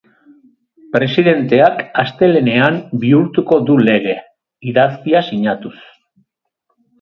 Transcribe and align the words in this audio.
Presidenteak 0.93 1.83
astelehenean 2.03 2.79
bihurtuko 3.03 3.59
du 3.69 3.77
lege, 3.89 4.17
idazkia 4.73 5.23
sinatuz. 5.29 5.77